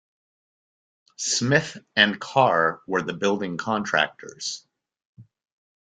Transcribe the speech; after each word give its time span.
Smith 1.17 1.77
and 1.95 2.19
Carr 2.19 2.81
were 2.87 3.03
the 3.03 3.13
building 3.13 3.55
contractors. 3.57 4.65